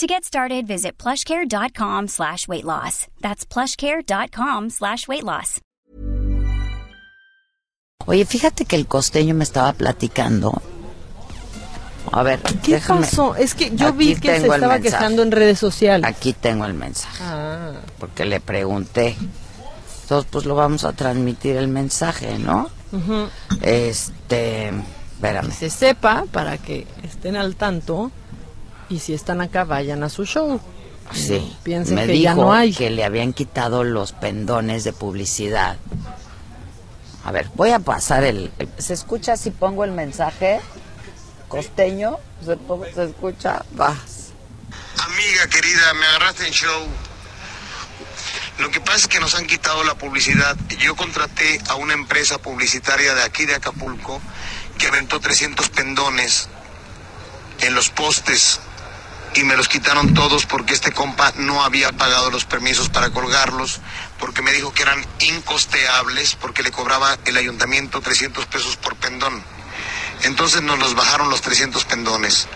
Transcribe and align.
To 0.00 0.06
get 0.06 0.24
started, 0.24 0.66
visit 0.66 0.96
plushcare.com 0.96 2.08
slash 2.08 2.48
weight 2.48 2.64
loss. 2.64 3.06
That's 3.20 3.44
plushcare.com 3.44 4.70
slash 4.70 5.06
weight 5.06 5.24
loss. 5.24 5.60
Oye, 8.06 8.24
fíjate 8.24 8.64
que 8.64 8.76
el 8.76 8.86
costeño 8.86 9.34
me 9.34 9.44
estaba 9.44 9.74
platicando. 9.74 10.62
A 12.12 12.22
ver, 12.22 12.40
¿Qué 12.62 12.76
déjame- 12.80 13.02
pasó? 13.02 13.34
Es 13.36 13.54
que 13.54 13.76
yo 13.76 13.88
Aquí 13.88 13.98
vi 13.98 14.16
que 14.16 14.40
se 14.40 14.46
estaba 14.46 14.78
quejando 14.80 15.22
en 15.22 15.32
redes 15.32 15.58
sociales. 15.58 16.08
Aquí 16.08 16.32
tengo 16.32 16.64
el 16.64 16.72
mensaje, 16.72 17.22
Ah, 17.22 17.72
porque 17.98 18.24
le 18.24 18.40
pregunté. 18.40 19.16
Entonces, 20.04 20.28
pues 20.32 20.46
lo 20.46 20.54
vamos 20.54 20.84
a 20.84 20.94
transmitir 20.94 21.56
el 21.56 21.68
mensaje, 21.68 22.38
¿no? 22.38 22.70
ujú. 22.90 23.28
Este, 23.60 24.72
espérame. 25.12 25.48
Que 25.48 25.52
se 25.54 25.68
sepa 25.70 26.24
para 26.32 26.56
que 26.56 26.86
estén 27.04 27.36
al 27.36 27.54
tanto 27.54 28.10
y 28.90 28.98
si 28.98 29.14
están 29.14 29.40
acá 29.40 29.64
vayan 29.64 30.02
a 30.02 30.08
su 30.10 30.24
show. 30.26 30.60
Sí, 31.14 31.56
piensen 31.62 31.94
me 31.96 32.06
que 32.06 32.12
dijo 32.12 32.22
ya 32.24 32.34
no 32.34 32.52
hay. 32.52 32.72
que 32.72 32.90
le 32.90 33.04
habían 33.04 33.32
quitado 33.32 33.82
los 33.84 34.12
pendones 34.12 34.84
de 34.84 34.92
publicidad. 34.92 35.76
A 37.24 37.32
ver, 37.32 37.48
voy 37.54 37.70
a 37.70 37.78
pasar 37.80 38.24
el, 38.24 38.50
el- 38.58 38.68
¿Se 38.78 38.94
escucha 38.94 39.36
si 39.36 39.50
pongo 39.50 39.84
el 39.84 39.92
mensaje 39.92 40.60
costeño? 41.48 42.16
¿Se, 42.44 42.56
se 42.94 43.04
escucha? 43.04 43.64
Vas. 43.72 44.30
Amiga 44.98 45.46
querida, 45.48 45.94
me 45.94 46.06
agarraste 46.06 46.46
en 46.46 46.52
show. 46.52 46.86
Lo 48.58 48.70
que 48.70 48.80
pasa 48.80 48.96
es 48.98 49.08
que 49.08 49.20
nos 49.20 49.34
han 49.34 49.46
quitado 49.46 49.82
la 49.84 49.94
publicidad. 49.94 50.56
Yo 50.80 50.94
contraté 50.94 51.60
a 51.68 51.74
una 51.76 51.94
empresa 51.94 52.38
publicitaria 52.38 53.14
de 53.14 53.22
aquí 53.22 53.46
de 53.46 53.54
Acapulco 53.54 54.20
que 54.78 54.86
aventó 54.86 55.18
300 55.18 55.68
pendones 55.70 56.48
en 57.60 57.74
los 57.74 57.90
postes 57.90 58.60
y 59.34 59.44
me 59.44 59.56
los 59.56 59.68
quitaron 59.68 60.14
todos 60.14 60.46
porque 60.46 60.74
este 60.74 60.92
compa 60.92 61.32
no 61.36 61.62
había 61.62 61.92
pagado 61.92 62.30
los 62.30 62.44
permisos 62.44 62.88
para 62.88 63.10
colgarlos, 63.10 63.80
porque 64.18 64.42
me 64.42 64.52
dijo 64.52 64.72
que 64.72 64.82
eran 64.82 65.04
incosteables, 65.20 66.36
porque 66.36 66.62
le 66.62 66.70
cobraba 66.70 67.18
el 67.24 67.36
ayuntamiento 67.36 68.00
300 68.00 68.46
pesos 68.46 68.76
por 68.76 68.96
pendón. 68.96 69.42
Entonces 70.22 70.62
nos 70.62 70.78
los 70.78 70.94
bajaron 70.94 71.30
los 71.30 71.40
300 71.40 71.84
pendones. 71.84 72.48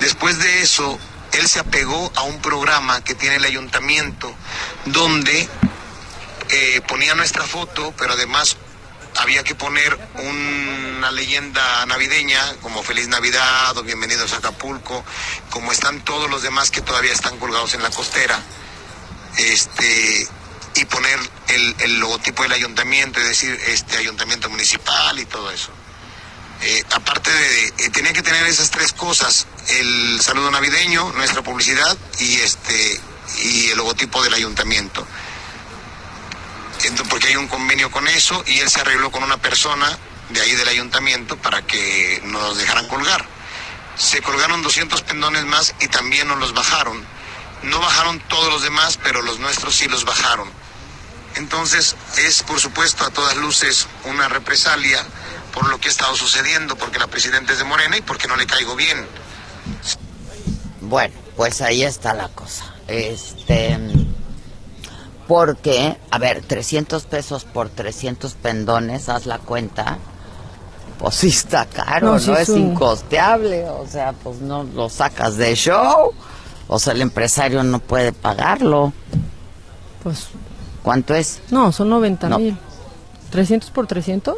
Después 0.00 0.38
de 0.38 0.62
eso, 0.62 0.98
él 1.32 1.48
se 1.48 1.60
apegó 1.60 2.10
a 2.16 2.22
un 2.22 2.40
programa 2.40 3.02
que 3.04 3.14
tiene 3.14 3.36
el 3.36 3.44
ayuntamiento, 3.44 4.34
donde 4.86 5.48
eh, 6.50 6.80
ponía 6.86 7.14
nuestra 7.14 7.44
foto, 7.44 7.92
pero 7.98 8.14
además 8.14 8.56
había 9.16 9.42
que 9.42 9.54
poner 9.54 9.98
una 10.14 11.10
leyenda 11.10 11.86
navideña, 11.86 12.40
como 12.60 12.82
Feliz 12.82 13.08
Navidad 13.08 13.76
o 13.76 13.82
Bienvenidos 13.82 14.32
a 14.32 14.38
Acapulco, 14.38 15.04
como 15.50 15.72
están 15.72 16.00
todos 16.04 16.30
los 16.30 16.42
demás 16.42 16.70
que 16.70 16.80
todavía 16.80 17.12
están 17.12 17.38
colgados 17.38 17.74
en 17.74 17.82
la 17.82 17.90
costera, 17.90 18.40
este 19.38 20.28
y 20.76 20.84
poner 20.86 21.18
el, 21.48 21.76
el 21.78 22.00
logotipo 22.00 22.42
del 22.42 22.52
ayuntamiento, 22.52 23.20
es 23.20 23.28
decir, 23.28 23.58
este 23.68 23.96
ayuntamiento 23.96 24.50
municipal 24.50 25.18
y 25.18 25.24
todo 25.24 25.50
eso. 25.50 25.70
Eh, 26.62 26.82
aparte 26.90 27.30
de, 27.30 27.66
eh, 27.66 27.90
tenía 27.90 28.12
que 28.12 28.22
tener 28.22 28.44
esas 28.46 28.70
tres 28.70 28.92
cosas, 28.92 29.46
el 29.68 30.20
saludo 30.20 30.50
navideño, 30.50 31.12
nuestra 31.12 31.42
publicidad 31.42 31.96
y 32.18 32.36
este 32.36 33.00
y 33.42 33.68
el 33.68 33.78
logotipo 33.78 34.22
del 34.22 34.34
ayuntamiento. 34.34 35.06
Porque 37.08 37.28
hay 37.28 37.36
un 37.36 37.48
convenio 37.48 37.90
con 37.90 38.06
eso 38.08 38.42
y 38.46 38.58
él 38.58 38.68
se 38.68 38.80
arregló 38.80 39.10
con 39.10 39.22
una 39.22 39.36
persona 39.38 39.98
de 40.30 40.40
ahí 40.40 40.52
del 40.52 40.68
ayuntamiento 40.68 41.36
para 41.36 41.62
que 41.62 42.20
nos 42.24 42.58
dejaran 42.58 42.88
colgar. 42.88 43.24
Se 43.96 44.20
colgaron 44.22 44.62
200 44.62 45.02
pendones 45.02 45.44
más 45.44 45.74
y 45.80 45.88
también 45.88 46.28
nos 46.28 46.38
los 46.38 46.52
bajaron. 46.52 47.04
No 47.62 47.80
bajaron 47.80 48.20
todos 48.28 48.52
los 48.52 48.62
demás, 48.62 48.98
pero 49.02 49.22
los 49.22 49.38
nuestros 49.38 49.74
sí 49.74 49.86
los 49.88 50.04
bajaron. 50.04 50.50
Entonces 51.36 51.96
es, 52.18 52.42
por 52.42 52.60
supuesto, 52.60 53.04
a 53.04 53.10
todas 53.10 53.36
luces 53.36 53.86
una 54.04 54.28
represalia 54.28 55.04
por 55.52 55.68
lo 55.68 55.78
que 55.78 55.88
ha 55.88 55.90
estado 55.90 56.16
sucediendo, 56.16 56.76
porque 56.76 56.98
la 56.98 57.06
presidenta 57.06 57.52
es 57.52 57.58
de 57.58 57.64
Morena 57.64 57.96
y 57.96 58.02
porque 58.02 58.28
no 58.28 58.36
le 58.36 58.46
caigo 58.46 58.74
bien. 58.74 59.06
Bueno, 60.80 61.14
pues 61.36 61.60
ahí 61.60 61.84
está 61.84 62.12
la 62.12 62.28
cosa. 62.28 62.74
Este, 62.88 63.78
porque, 65.28 65.96
a 66.10 66.18
ver, 66.18 66.42
300 66.42 67.04
pesos 67.04 67.44
por 67.44 67.68
300 67.70 68.34
pendones, 68.34 69.08
haz 69.08 69.26
la 69.26 69.38
cuenta. 69.38 69.98
Pues 70.98 71.14
sí 71.16 71.28
está 71.28 71.66
caro, 71.66 72.06
No, 72.06 72.12
¿no? 72.12 72.18
sí 72.20 72.30
es 72.32 72.48
incosteable, 72.50 73.68
o 73.68 73.86
sea, 73.86 74.12
pues 74.12 74.38
no 74.40 74.62
lo 74.64 74.88
sacas 74.88 75.36
de 75.36 75.54
show. 75.54 76.12
O 76.68 76.78
sea, 76.78 76.92
el 76.94 77.02
empresario 77.02 77.62
no 77.62 77.78
puede 77.78 78.12
pagarlo. 78.12 78.92
Pues 80.02 80.28
¿Cuánto 80.82 81.14
es? 81.14 81.40
no, 81.50 81.72
son 81.72 81.88
90 81.90 82.28
No. 82.28 82.38
mil. 82.38 82.56
¿300 83.32 83.70
por 83.70 83.86
300? 83.86 84.36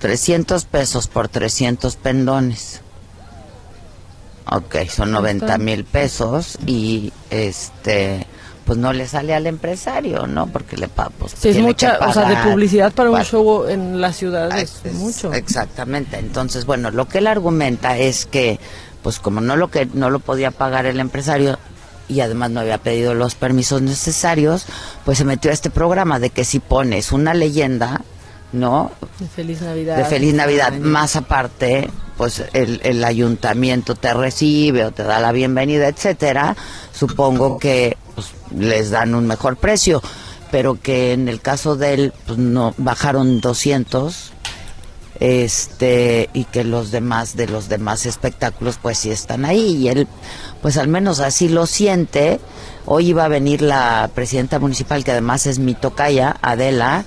300 0.00 0.64
pesos 0.64 1.08
por 1.08 1.28
300 1.28 1.96
pendones. 1.96 2.80
Ok, 4.50 4.76
son 4.88 5.10
90 5.10 5.58
mil 5.58 5.84
pesos 5.84 6.56
y 6.66 7.12
este, 7.30 8.26
pues 8.68 8.78
no 8.78 8.92
le 8.92 9.08
sale 9.08 9.34
al 9.34 9.46
empresario, 9.46 10.26
¿no? 10.26 10.46
Porque 10.46 10.76
le 10.76 10.88
pa- 10.88 11.08
pues, 11.08 11.32
Sí, 11.40 11.48
es 11.48 11.58
mucha, 11.58 11.98
o 12.06 12.12
sea, 12.12 12.28
de 12.28 12.36
publicidad 12.50 12.92
para 12.92 13.10
un 13.10 13.24
show 13.24 13.66
en 13.66 13.98
la 13.98 14.12
ciudad 14.12 14.56
es, 14.58 14.82
es- 14.84 14.92
mucho. 14.92 15.32
Exactamente. 15.32 16.18
Entonces, 16.18 16.66
bueno, 16.66 16.90
lo 16.90 17.08
que 17.08 17.16
él 17.18 17.28
argumenta 17.28 17.96
es 17.96 18.26
que, 18.26 18.60
pues 19.02 19.20
como 19.20 19.40
no 19.40 19.56
lo 19.56 19.70
que 19.70 19.86
no 19.94 20.10
lo 20.10 20.18
podía 20.18 20.50
pagar 20.50 20.84
el 20.84 21.00
empresario 21.00 21.58
y 22.10 22.20
además 22.20 22.50
no 22.50 22.60
había 22.60 22.76
pedido 22.76 23.14
los 23.14 23.34
permisos 23.36 23.80
necesarios, 23.80 24.66
pues 25.06 25.16
se 25.16 25.24
metió 25.24 25.50
a 25.50 25.54
este 25.54 25.70
programa 25.70 26.18
de 26.18 26.28
que 26.28 26.44
si 26.44 26.60
pones 26.60 27.10
una 27.10 27.32
leyenda, 27.32 28.02
¿no? 28.52 28.90
De 29.18 29.28
Feliz 29.28 29.62
Navidad. 29.62 29.96
de 29.96 30.04
feliz 30.04 30.34
Navidad, 30.34 30.74
más 30.74 31.16
aparte, 31.16 31.88
pues 32.18 32.44
el, 32.52 32.82
el 32.84 33.02
ayuntamiento 33.02 33.94
te 33.94 34.12
recibe 34.12 34.84
o 34.84 34.90
te 34.90 35.04
da 35.04 35.20
la 35.20 35.32
bienvenida, 35.32 35.88
etcétera, 35.88 36.54
supongo 36.92 37.58
que 37.58 37.96
les 38.56 38.90
dan 38.90 39.14
un 39.14 39.26
mejor 39.26 39.56
precio, 39.56 40.02
pero 40.50 40.80
que 40.80 41.12
en 41.12 41.28
el 41.28 41.40
caso 41.40 41.76
de 41.76 41.94
él, 41.94 42.12
pues 42.26 42.38
no, 42.38 42.74
bajaron 42.78 43.40
200, 43.40 44.32
este, 45.20 46.30
y 46.32 46.44
que 46.44 46.64
los 46.64 46.90
demás, 46.90 47.36
de 47.36 47.48
los 47.48 47.68
demás 47.68 48.06
espectáculos, 48.06 48.78
pues 48.80 48.98
sí 48.98 49.10
están 49.10 49.44
ahí, 49.44 49.76
y 49.76 49.88
él, 49.88 50.08
pues 50.62 50.76
al 50.76 50.88
menos 50.88 51.20
así 51.20 51.48
lo 51.48 51.66
siente, 51.66 52.40
hoy 52.86 53.08
iba 53.08 53.24
a 53.24 53.28
venir 53.28 53.62
la 53.62 54.10
presidenta 54.14 54.58
municipal, 54.58 55.04
que 55.04 55.12
además 55.12 55.46
es 55.46 55.58
mi 55.58 55.74
tocaya, 55.74 56.36
Adela, 56.40 57.04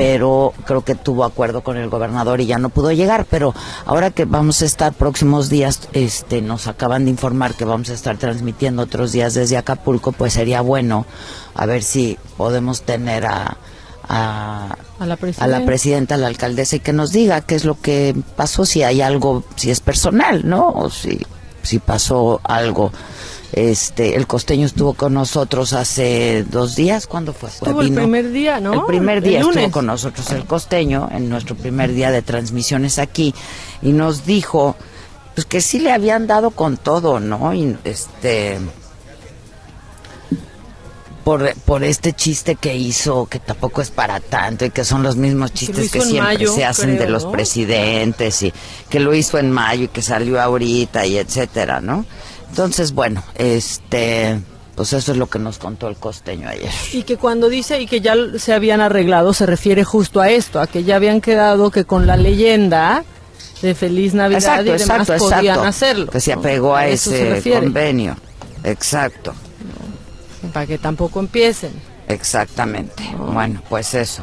pero 0.00 0.54
creo 0.64 0.82
que 0.82 0.94
tuvo 0.94 1.24
acuerdo 1.24 1.60
con 1.60 1.76
el 1.76 1.90
gobernador 1.90 2.40
y 2.40 2.46
ya 2.46 2.56
no 2.56 2.70
pudo 2.70 2.90
llegar, 2.90 3.26
pero 3.28 3.54
ahora 3.84 4.10
que 4.10 4.24
vamos 4.24 4.62
a 4.62 4.64
estar 4.64 4.94
próximos 4.94 5.50
días, 5.50 5.90
este 5.92 6.40
nos 6.40 6.68
acaban 6.68 7.04
de 7.04 7.10
informar 7.10 7.52
que 7.52 7.66
vamos 7.66 7.90
a 7.90 7.92
estar 7.92 8.16
transmitiendo 8.16 8.80
otros 8.80 9.12
días 9.12 9.34
desde 9.34 9.58
Acapulco, 9.58 10.12
pues 10.12 10.32
sería 10.32 10.62
bueno 10.62 11.04
a 11.54 11.66
ver 11.66 11.82
si 11.82 12.16
podemos 12.38 12.80
tener 12.80 13.26
a 13.26 13.58
a, 14.08 14.74
A 14.98 15.06
la 15.06 15.18
a 15.38 15.46
la 15.46 15.64
presidenta, 15.66 16.14
a 16.14 16.18
la 16.18 16.28
alcaldesa 16.28 16.76
y 16.76 16.80
que 16.80 16.94
nos 16.94 17.12
diga 17.12 17.42
qué 17.42 17.54
es 17.54 17.66
lo 17.66 17.78
que 17.78 18.16
pasó, 18.36 18.64
si 18.64 18.82
hay 18.82 19.02
algo, 19.02 19.44
si 19.56 19.70
es 19.70 19.80
personal, 19.80 20.48
¿no? 20.48 20.70
O 20.70 20.88
si, 20.88 21.20
si 21.62 21.78
pasó 21.78 22.40
algo. 22.42 22.90
Este, 23.52 24.14
el 24.14 24.26
costeño 24.26 24.66
estuvo 24.66 24.94
con 24.94 25.14
nosotros 25.14 25.72
hace 25.72 26.44
dos 26.48 26.76
días, 26.76 27.06
¿cuándo 27.06 27.32
fue? 27.32 27.48
Estuvo 27.48 27.82
el 27.82 27.92
primer 27.92 28.30
día, 28.30 28.60
¿no? 28.60 28.74
El 28.74 28.84
primer 28.84 29.18
El 29.18 29.24
día 29.24 29.38
estuvo 29.40 29.54
lunes. 29.54 29.72
con 29.72 29.86
nosotros 29.86 30.30
el 30.30 30.44
costeño 30.44 31.08
en 31.10 31.28
nuestro 31.28 31.56
primer 31.56 31.92
día 31.92 32.12
de 32.12 32.22
transmisiones 32.22 32.98
aquí 32.98 33.34
y 33.82 33.92
nos 33.92 34.24
dijo 34.24 34.76
pues 35.34 35.46
que 35.46 35.60
sí 35.60 35.80
le 35.80 35.92
habían 35.92 36.26
dado 36.26 36.50
con 36.50 36.76
todo, 36.76 37.18
¿no? 37.18 37.52
Y 37.52 37.76
este 37.84 38.58
por, 41.24 41.54
por 41.64 41.84
este 41.84 42.12
chiste 42.12 42.56
que 42.56 42.74
hizo, 42.76 43.26
que 43.26 43.38
tampoco 43.38 43.82
es 43.82 43.90
para 43.90 44.20
tanto 44.20 44.64
y 44.64 44.70
que 44.70 44.84
son 44.84 45.02
los 45.02 45.16
mismos 45.16 45.52
chistes 45.52 45.90
que 45.90 46.00
siempre 46.00 46.34
mayo, 46.34 46.54
se 46.54 46.64
hacen 46.64 46.98
de 46.98 47.08
los 47.08 47.24
¿no? 47.24 47.32
presidentes 47.32 48.42
y 48.42 48.52
que 48.88 49.00
lo 49.00 49.14
hizo 49.14 49.38
en 49.38 49.50
mayo 49.50 49.84
y 49.84 49.88
que 49.88 50.02
salió 50.02 50.40
ahorita 50.40 51.06
y 51.06 51.18
etcétera, 51.18 51.80
¿no? 51.80 52.04
Entonces, 52.50 52.92
bueno, 52.92 53.22
este 53.36 54.40
Pues 54.74 54.92
eso 54.92 55.12
es 55.12 55.18
lo 55.18 55.28
que 55.28 55.38
nos 55.38 55.58
contó 55.58 55.88
el 55.88 55.96
costeño 55.96 56.48
ayer. 56.48 56.70
Y 56.92 57.02
que 57.02 57.16
cuando 57.16 57.48
dice 57.48 57.80
y 57.80 57.86
que 57.86 58.00
ya 58.00 58.14
se 58.38 58.54
habían 58.54 58.80
arreglado, 58.80 59.34
se 59.34 59.44
refiere 59.46 59.84
justo 59.84 60.20
a 60.20 60.30
esto, 60.30 60.60
a 60.60 60.66
que 60.66 60.84
ya 60.84 60.96
habían 60.96 61.20
quedado 61.20 61.70
que 61.70 61.84
con 61.84 62.06
la 62.06 62.16
leyenda 62.16 63.04
de 63.60 63.74
Feliz 63.74 64.14
Navidad 64.14 64.40
Exacto, 64.66 64.74
y 64.74 64.78
demás 64.78 65.00
exacto, 65.08 65.24
podían 65.24 65.44
exacto. 65.44 65.68
hacerlo. 65.68 66.06
Que 66.06 66.20
se 66.20 66.32
¿no? 66.34 66.40
apegó 66.40 66.74
a 66.74 66.86
ese 66.86 67.42
convenio. 67.60 68.16
Exacto, 68.64 69.34
Para 70.52 70.66
que 70.66 70.78
tampoco 70.78 71.20
empiecen. 71.20 71.72
exactamente. 72.08 73.02
Bueno, 73.18 73.62
pues 73.68 73.92
eso. 73.94 74.22